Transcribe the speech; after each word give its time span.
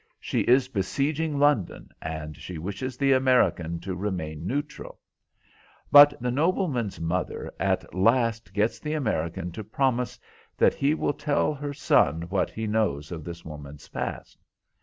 She 0.19 0.39
is 0.39 0.67
besieging 0.67 1.37
London, 1.37 1.91
and 2.01 2.35
she 2.35 2.57
wishes 2.57 2.97
the 2.97 3.13
American 3.13 3.79
to 3.81 3.93
remain 3.95 4.47
neutral. 4.47 4.99
But 5.91 6.19
the 6.19 6.31
nobleman's 6.31 6.99
mother 6.99 7.53
at 7.59 7.93
last 7.93 8.51
gets 8.51 8.79
the 8.79 8.93
American 8.95 9.51
to 9.51 9.63
promise 9.63 10.17
that 10.57 10.73
he 10.73 10.95
will 10.95 11.13
tell 11.13 11.53
her 11.53 11.71
son 11.71 12.23
what 12.29 12.49
he 12.49 12.65
knows 12.65 13.11
of 13.11 13.23
this 13.23 13.45
woman's 13.45 13.89
past. 13.89 14.39